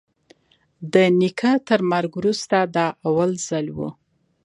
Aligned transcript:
د 0.93 0.95
نيکه 1.19 1.51
تر 1.67 1.79
مرگ 1.91 2.11
وروسته 2.19 2.57
دا 2.75 2.87
اول 3.07 3.31
ځل 3.47 3.67
و. 3.77 3.79